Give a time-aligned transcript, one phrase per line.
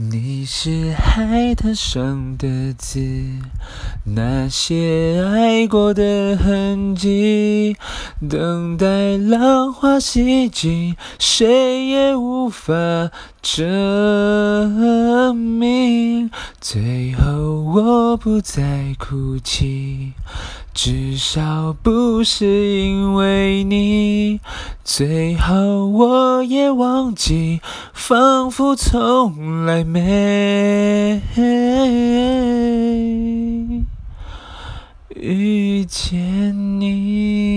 [0.00, 3.00] 你是海滩上的字，
[4.04, 7.76] 那些爱过的痕迹，
[8.30, 13.10] 等待浪花洗净，谁也无法
[13.42, 16.30] 证明。
[16.60, 20.12] 最后我不再哭泣，
[20.80, 22.46] 至少不是
[22.78, 24.38] 因为你。
[24.84, 27.60] 最后我也忘记，
[27.92, 31.20] 仿佛从来没
[35.16, 37.47] 遇见你。